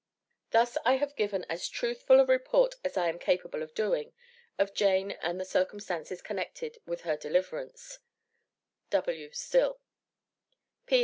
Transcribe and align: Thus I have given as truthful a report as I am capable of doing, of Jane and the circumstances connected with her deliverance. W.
Thus 0.49 0.79
I 0.83 0.93
have 0.95 1.15
given 1.15 1.45
as 1.47 1.69
truthful 1.69 2.19
a 2.19 2.25
report 2.25 2.73
as 2.83 2.97
I 2.97 3.07
am 3.07 3.19
capable 3.19 3.61
of 3.61 3.75
doing, 3.75 4.13
of 4.57 4.73
Jane 4.73 5.11
and 5.21 5.39
the 5.39 5.45
circumstances 5.45 6.23
connected 6.23 6.79
with 6.87 7.01
her 7.01 7.15
deliverance. 7.15 7.99
W. 8.89 9.29